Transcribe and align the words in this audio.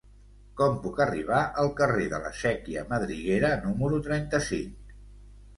Com 0.61 0.79
puc 0.85 1.01
arribar 1.05 1.41
al 1.63 1.69
carrer 1.81 2.07
de 2.15 2.21
la 2.25 2.31
Sèquia 2.39 2.85
Madriguera 2.95 3.53
número 3.67 4.01
trenta-cinc? 4.09 4.99